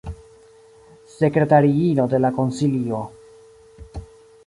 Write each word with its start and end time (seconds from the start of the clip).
Sekretariino 1.17 2.07
de 2.15 2.23
la 2.25 2.35
konsilio. 2.41 3.07